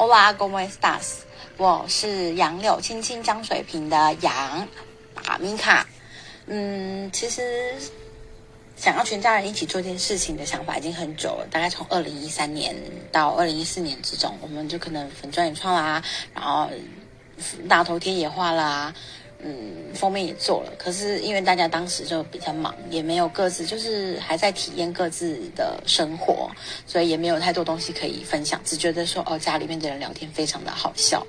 [0.00, 1.22] Hola, ¿cómo estás？
[1.56, 4.68] 我是杨柳青青江水平的杨
[5.24, 5.84] 阿米卡。
[6.46, 7.74] 嗯，其实
[8.76, 12.76] 想要全家人一起做件事情的想法已经很久了，大概从二零一三年
[13.10, 16.00] 到二零一四年之中，我们就可能粉砖也创啦，
[16.32, 16.70] 然后
[17.68, 18.94] 大头贴也画啦。
[19.40, 26.50] 嗯，封面也做了，可是因为大家当时就比较忙，也没有各自就是还在体验各自的生活，
[26.88, 31.24] 所以也没有太多东西可以分享，只觉得说哦，家里面的人聊天非常的好笑。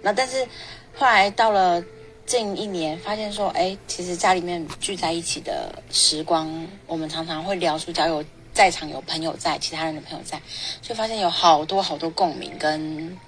[0.00, 0.46] 那但是
[0.94, 1.82] 后来到了
[2.26, 6.48] 近一年，发现说，哎，其实家里面聚在一起的时光，
[6.86, 8.22] 我们常常会聊出，假如
[8.54, 10.40] 在场有朋友在，其他人的朋友在，
[10.80, 13.18] 就发现有好多好多共鸣跟。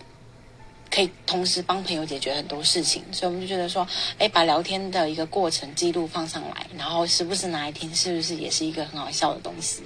[0.99, 3.87] 可以同时帮朋友解决很多事情，所以我们就觉得说，
[4.19, 9.81] 哎，把聊天的一个过程记录放上来，然后时不时拿来听，是不是也是一个很好笑的东西？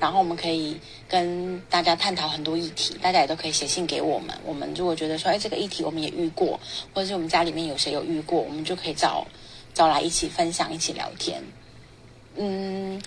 [0.00, 4.34] 然后我们可以跟大家探讨很多议题，大家也都可以写信给我们。
[4.42, 6.58] 我们如果觉得说，哎，这个议题我们也遇过，
[6.94, 9.26] 或者是我们家里面有谁有遇过，我们就可以找
[9.74, 11.44] 找来一起分享，一起聊天。
[12.36, 13.02] 嗯，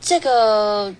[0.00, 0.94] 这个。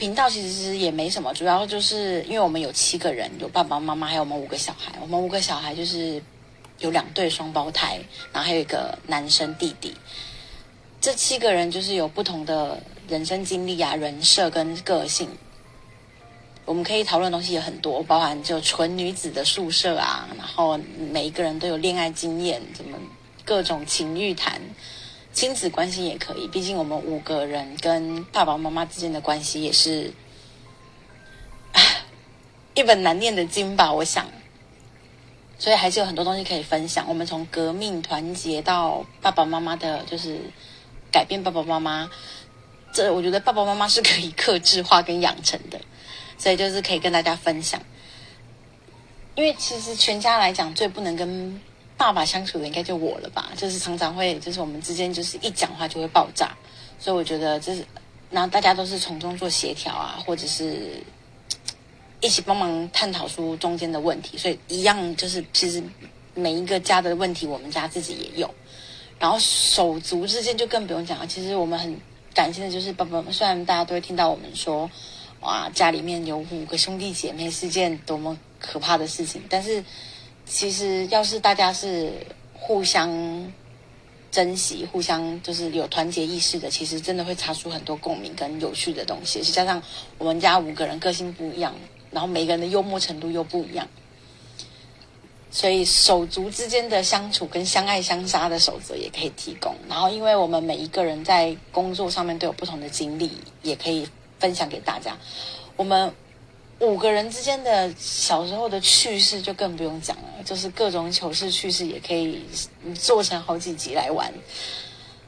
[0.00, 4.90] 频道其实也没什么，主要就是因为我们有七个人，有爸爸妈妈，还有我们五个小孩。
[4.98, 6.22] 我们五个小孩就是
[6.78, 8.00] 有两对双胞胎，
[8.32, 9.94] 然后还有一个男生弟弟。
[11.02, 15.28] 这七个人就是有不同的人生经历啊、人设跟个性。
[16.64, 20.80] 我们可以讨论的东西也很多，包含就纯女子的宿舍啊，然后
[21.12, 22.96] 每一个人都有恋爱经验，怎么
[23.44, 24.58] 各种情欲谈。
[25.32, 30.12] 亲子关系也可以，毕竟我们五个人跟爸爸妈妈之间的关系也是
[32.74, 34.26] 一本难念的经吧，我想。
[35.58, 37.06] 所以还是有很多东西可以分享。
[37.06, 40.40] 我们从革命团结到爸爸妈妈的，就是
[41.12, 42.10] 改变爸爸妈妈，
[42.92, 45.78] 这我觉得爸爸妈妈是可以克制化跟养成的，
[46.38, 47.80] 所以就是可以跟大家分享。
[49.36, 51.60] 因为其实全家来讲，最不能跟。
[52.00, 56.56] 爸爸相处的应该就我了吧，就是常常会，就是我们之间就是一讲话就会爆炸，
[56.98, 57.84] 所以我觉得就是，
[58.30, 60.98] 然后大家都是从中做协调啊，或者是
[62.22, 65.82] 一起帮忙探讨出中间的问题，所以一样就是其实
[66.34, 68.54] 每一个家的问题，我们家自己也有，
[69.18, 71.26] 然后手足之间就更不用讲了。
[71.26, 71.94] 其实我们很
[72.32, 74.90] 感谢的就是爸爸，虽然大家都会听到我们说，
[75.40, 79.84] 哇，家里面有五个兄弟姐妹是件多么可怕的事情，但是。
[80.52, 82.12] 其实，要是大家是
[82.52, 83.08] 互相
[84.32, 89.44] 珍惜、互相就是有团结意识的，其实真的会擦出很多共鸣跟有趣的东西。
[89.44, 89.80] 是加上
[90.18, 91.72] 我们家五个人个性不一样，
[92.10, 93.86] 然后每个人的幽默程度又不一样，
[95.52, 99.72] 所以手足之间的相处跟相爱相杀的守则也可以提供。
[99.88, 103.30] 然后，因为我们每一个人在工作上面都有不同的经历，
[103.62, 104.04] 也可以
[104.40, 105.16] 分享给大家。
[105.76, 106.12] 我们。
[106.80, 112.42] 五个人之间的小时候的趣事就更不用讲了，就是各种糗事趣事也可以
[112.94, 114.32] 做成好几集来玩。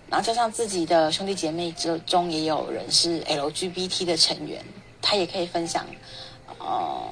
[0.09, 4.65] 然后加上自己的兄弟姐妹之中也有人是 LGBT 的成员，
[5.01, 5.87] 他也可以分享，
[6.59, 7.03] 呃，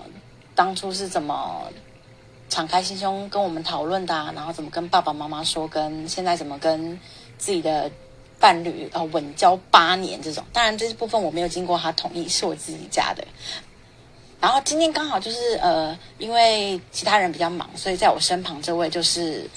[0.54, 1.70] 当初是怎么
[2.48, 6.98] 敞开心胸跟我们讨论的，然后怎么跟爸爸妈妈说，跟现在怎么跟
[7.36, 7.90] 自己的
[8.38, 10.42] 伴侣呃稳交八年这种。
[10.52, 13.22] 当然这部分我没有经过他同意，是我自己加的。
[14.40, 19.48] 然后今天刚好就是呃，因为其他人比较忙，所以在我身旁这位就是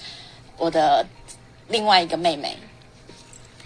[0.58, 1.06] 我的
[1.70, 2.58] 另外一个妹妹。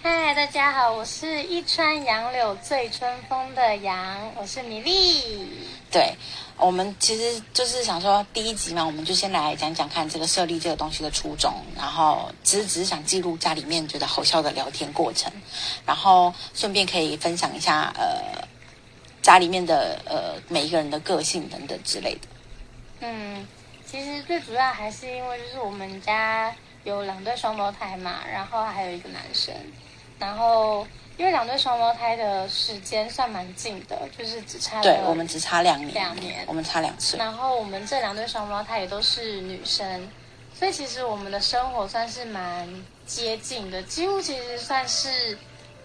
[0.04, 5.50] 嗨，大家好，我是一川杨柳醉春风的杨，我是米粒。
[5.90, 6.14] 对，
[6.56, 15.32] 我们其实就是想说第一集嘛，我们就先来讲讲看这个设立这个东西的初衷，然后其实只是想记录家里面觉得好笑的聊天过程，
[15.84, 18.47] 然后顺便可以分享一下呃。
[19.28, 22.28] 家里面的呃每一个人的个性等等之类的。
[23.02, 23.46] 嗯，
[23.86, 26.56] 其实最主要还是因为就是我们家
[26.86, 29.54] 有两对双胞胎嘛，然后还有一个男生，
[30.18, 37.20] 然后因为两对双胞胎的时间算蛮近的，就是只差对我们只差两年，两年我们差两岁。
[37.20, 40.10] 然后我们这两对双胞胎也都是女生，
[40.58, 42.66] 所以其实我们的生活算是蛮
[43.06, 45.38] 接近的，几乎其实算是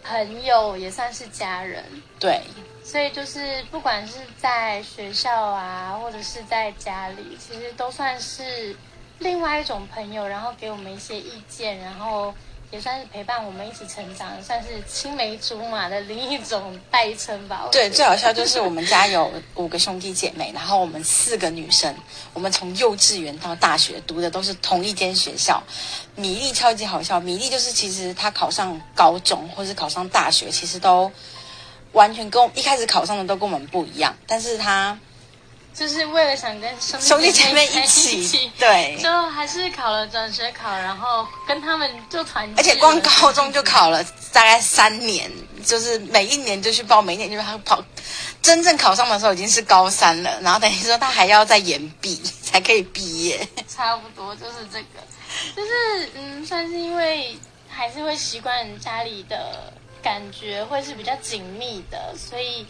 [0.05, 1.85] 朋友，也算是家人。
[2.21, 2.41] 对。
[2.85, 8.77] 所以就是不管是在学校啊，或者是在家里，其实都算是
[9.19, 12.35] 另外一种朋友，然后给我们一些意见，然后
[12.71, 17.69] 也算是陪伴我们一起成长，算是青梅竹马的另一种代称吧。
[17.71, 21.95] 对，最好笑就是我们家有五个兄弟姐妹，然后我们四个女生，
[22.35, 25.63] 我们从幼稚园到大学读的都是同一间学校。
[26.17, 31.11] 米粒超级好笑，米粒就是其实她考上高中或是考上大学，其实都。
[31.93, 34.99] 完全跟我一开始考上的都跟我们不一样，但是他
[35.75, 42.47] 就是为了想跟兄兄弟姐妹 一起起，对就还是考了转学考，然后跟他们就团。
[42.57, 45.31] 而且光高中就考了大概三年，
[45.65, 47.83] 就是每一年就去报，每一年就他跑。
[48.43, 53.49] 真正考上的时候已经是高三了，然后等于说他还要再延毕 才可以毕业。
[53.69, 55.01] 差不多就是这个，
[55.55, 57.39] 就是嗯，算是因为
[57.69, 62.67] 还是会习惯家里的感觉会是比较紧密的，所以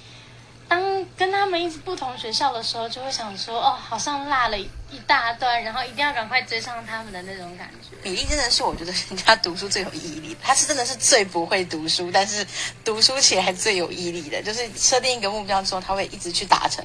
[0.68, 4.68] 当跟他们一直不同学校的时候，就会想说哦，好像落了一
[5.06, 7.96] 大段，然后一定要赶快追上他们的那种感觉。
[8.02, 12.46] 米粒真的是我觉得人家读书最有毅力的，他是真的是最不会读书，但是
[12.84, 16.84] 读书起来最有毅力的，就是设定一个目标之后，他会一直去达成。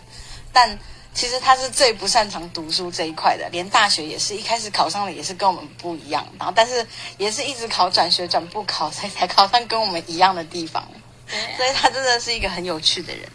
[0.51, 0.77] 但
[1.17, 6.85] 其实他是最不擅长读书这一块的，连大学也是一开始考上了也是跟我们不一样，然后但是
[7.17, 10.87] 也是一直考转学转不考，才才考上跟我们一样的地方。
[11.27, 13.27] 对啊、所以他真的是一个很有趣的人。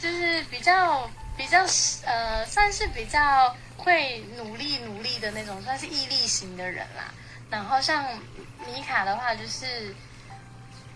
[0.00, 1.06] 就是比较
[1.36, 1.58] 比较
[2.06, 7.12] 呃，算是比较会努力努力的那种，算是毅力型的人啦。
[7.50, 8.08] 然后像
[8.66, 9.94] 米卡的话，就是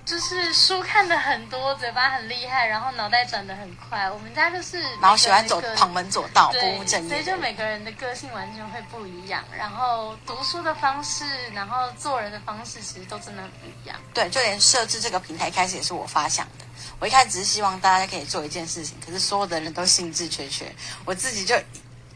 [0.06, 4.08] 就是书看的很多，嘴巴很厉害，然后脑袋转的很快。
[4.08, 7.08] 我们家就是然后喜欢走旁门左道、不务正业。
[7.08, 13.98] 所以就每个人的个性完全会不一样，然后读书的方式，然后做人的方式，其实都真的不一样。
[14.14, 16.64] 对，就连设置这个平台开始也是我发想的。
[17.00, 20.72] 我一开始只是希望大家可以做一件事情，可是所有的人都兴致缺缺，
[21.04, 21.60] 我自己就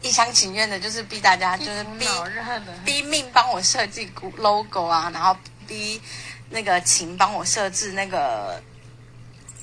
[0.01, 2.07] 一厢情愿的，就是逼大家，就是逼
[2.85, 5.35] 逼命帮我设计 logo 啊，然后
[5.67, 6.01] 逼
[6.51, 8.61] 那个琴帮我设置那个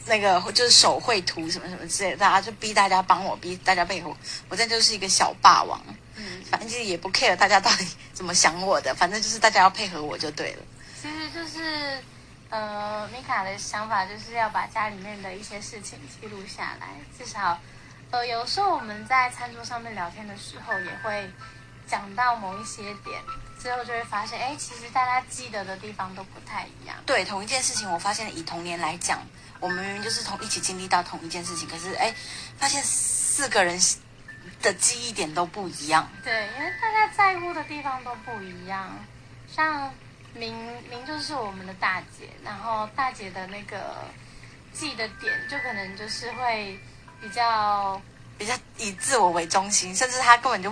[0.06, 4.16] 那个就是手绘图什么什么之类的，大家就逼大家帮我，逼大家配合我，
[4.48, 5.80] 我这就是一个小霸王。
[6.16, 10.62] 嗯，反正其实也不 care 大家到底怎么想我的，反正就是大家要配合我就对了。
[11.00, 12.02] 其实就是
[12.50, 17.56] 呃，米卡的想法就是要把家里面的一些事情记录下来，至少
[18.10, 21.30] 呃，有时候我们在餐桌上面聊天的时候，也会
[21.88, 23.20] 讲到某一些点，
[23.58, 26.96] 之后就会发现，哎，其实大家记得的地方都不太一样。
[27.06, 29.20] 对同一件事情，我发现以童年来讲，
[29.58, 32.14] 我们明明就是同一起经历到同一件事情，可是哎，
[32.58, 33.80] 发现四个人
[34.62, 36.08] 的记忆点都不一样。
[36.22, 38.94] 对，因为大家在乎的地方都不一样。
[39.50, 39.92] 像
[40.34, 40.54] 明
[40.90, 44.04] 明就是我们的大姐，然后大姐的那个
[44.72, 46.78] 记的点，就可能就是会
[47.20, 48.00] 比较，
[48.36, 50.70] 比较以自我为中心，甚至他根本就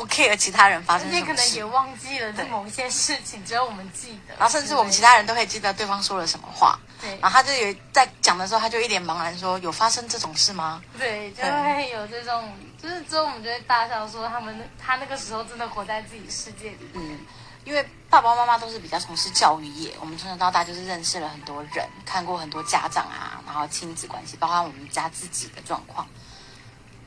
[0.00, 1.64] 不 care 其他人发生什么事且可能也。
[1.70, 4.34] 忘记了这某一些事情，只有我们记得。
[4.38, 12.50] 然后甚至我们其他人都会记得对方说了什么话，对然后他就有在讲的时候，他就一脸茫然说：“有发生这种事吗对，就会有这种，
[12.82, 16.90] 就是之后我们就会大笑说他们他那个时候真的活在自己世界里？”。
[16.94, 17.20] 嗯，
[17.64, 26.06] 因为爸爸妈妈都是比较从事教育业，我们从小到大就是认识了很多人，看过很多家长啊，然后亲子关系，包括我们家自己的状况。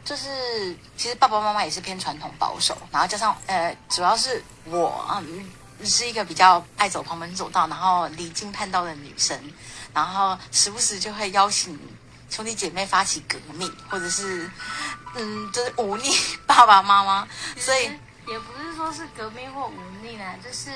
[0.03, 5.49] 就是其实爸爸妈妈也是偏传统保守，然后加上呃，主要是我嗯
[5.83, 9.37] 是一个比较爱走旁门左道，然后离经叛道的女生，
[9.93, 11.77] 然后时不时就会邀请
[12.29, 14.49] 兄弟姐妹发起革命，或者是
[15.15, 16.09] 嗯，就是忤逆
[16.45, 17.27] 爸爸妈妈，
[17.57, 17.83] 所以
[18.27, 20.71] 也不是说是革命或忤逆啦，就是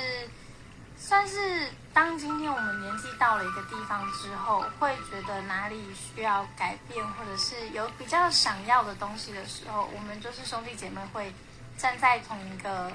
[1.00, 11.33] 算是当今天我们年纪到了一个地方之后，会觉得哪里需要改变，或者是有比较想要的东西的时候，我们就是兄弟姐妹会
[11.78, 12.92] 站在同一个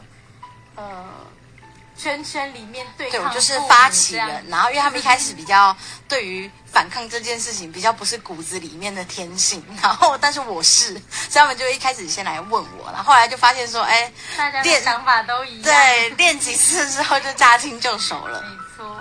[0.74, 1.08] 呃
[1.96, 5.76] 圈圈里面对对，抗我就是发起人，然后因为他们一开始比较
[6.08, 18.96] 对于反抗这件事情比较不是骨子里面的天性， 然后但是我是，所以他们就一开始先来问我，然后后来就发现说，哎，大家的练想法都一样，对，练几次之后就驾轻就熟了，没错。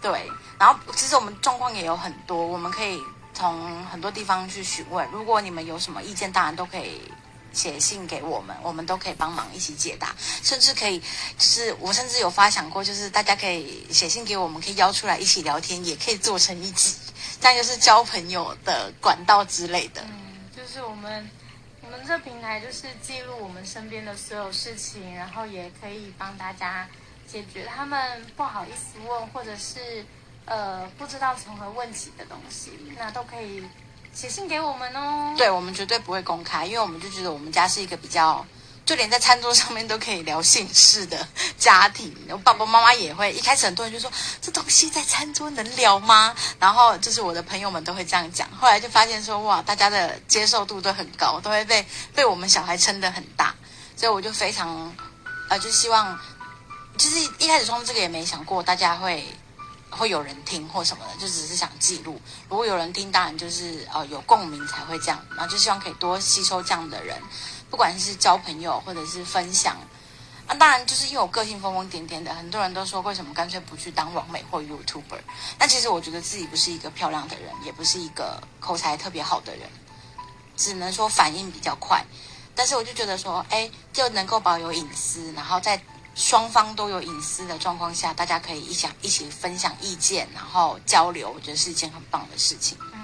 [0.00, 3.00] 对，然后其实我们状况也有很多，我们可以
[3.32, 7.12] 从很多地方去询问，如果你们有什么意见，当然都可以。
[7.52, 10.98] 写信给我们，我们都可以帮忙一起解答，甚至可以，
[11.38, 16.96] 就是我甚至有发想过，就是大家可以写信给我们，可以邀出来一起聊天，也可以做成一集，
[17.40, 20.02] 这样就是交朋友的管道之类的。
[20.02, 21.30] 嗯，就是我们
[21.82, 26.88] 我们这平台就是记录我们身边的所有事情，然后也可以帮大家
[27.26, 30.04] 解决他们不好意思问，或者是
[30.46, 33.62] 呃不知道从何问起的东西，那都可以
[34.12, 35.34] 写信给我们哦。
[35.36, 38.44] 对，我们绝对不会公开，因为我们就觉得我们家是一个比较，
[38.84, 41.26] 就连在餐桌上面都可以聊姓氏的
[41.58, 42.14] 家庭。
[42.28, 46.34] 我爸爸妈妈也会，一开始很多人就说这东西在餐桌能聊吗？
[46.58, 53.54] 然后就是我的朋友们都会这样讲，后来就发现说哇，大家的接受度都很高，都会被被我们小孩撑得很大，
[53.96, 54.94] 所以我就非常
[55.48, 56.18] 呃，就希望，
[56.96, 59.24] 就是一开始创这个也没想过大家会
[59.92, 62.20] 会有人听或什么的，就只是想记录。
[62.48, 67.16] 如果有人听，当然就是呃有共鸣才会这样，然后就希望可以多吸收这样的人，
[67.70, 69.76] 不管是交朋友或者是分享。
[70.48, 75.20] 啊，当然就是因为我个性疯疯癫癫的，很多人都说为什么干脆不去当网美或 YouTuber？
[75.56, 79.70] 但其实我觉得自己不是一个漂亮的人，也不是一个口才特别好的人，
[80.56, 82.04] 只能说反应比较快。
[82.56, 85.80] 但是我就觉得说，哎，就能够保有隐私，然后在
[86.14, 92.76] 双方都有隐私的状况下，大家可以一起一起分享意见，然后交流，我觉得是一件很棒的事情。
[92.92, 93.00] 嗯，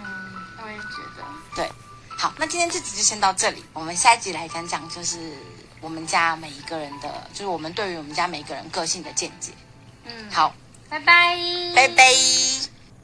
[0.63, 1.25] 我也觉得。
[1.57, 1.71] 对，
[2.09, 5.33] 好，那今天这集就先到这里，我们下一集来讲讲，就是
[5.81, 9.53] 我们家每一个人的，就是我们对于我们家每一个人个性的见解。
[10.05, 10.55] 嗯，，好，
[10.89, 11.37] 拜拜，
[11.75, 12.78] 拜拜。